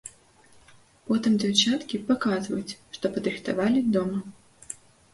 Потым 1.09 1.31
дзяўчаткі 1.43 2.01
паказваюць, 2.09 2.77
што 2.99 3.15
падрыхтавалі 3.19 3.89
дома. 3.95 4.19